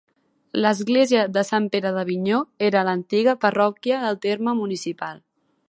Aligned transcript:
L'església 0.65 1.25
de 1.35 1.43
Sant 1.49 1.67
Pere 1.75 1.91
d'Avinyó 1.97 2.39
era 2.69 2.83
l'antiga 2.89 3.37
parròquia 3.45 4.01
del 4.07 4.19
terme 4.25 4.57
municipal. 4.63 5.25